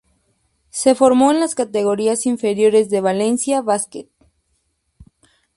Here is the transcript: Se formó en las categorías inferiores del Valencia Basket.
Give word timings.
Se 0.71 0.95
formó 0.95 1.29
en 1.29 1.39
las 1.39 1.53
categorías 1.53 2.25
inferiores 2.25 2.89
del 2.89 3.03
Valencia 3.03 3.61
Basket. 3.61 4.07